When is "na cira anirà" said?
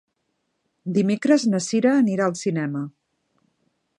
1.51-2.27